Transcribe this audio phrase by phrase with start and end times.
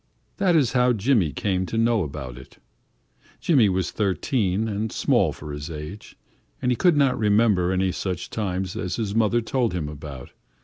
[0.37, 2.57] That is how Jimmy came to know about it.
[3.39, 6.17] Jimmy was thirteen and small for his age,
[6.59, 10.31] and he could not remember any such times as his mother told him about.